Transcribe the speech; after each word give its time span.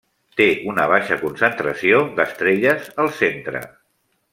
Té 0.39 0.45
una 0.71 0.85
baixa 0.93 1.17
concentració 1.25 2.01
d'estrelles 2.21 2.91
al 3.05 3.15
centre. 3.23 3.67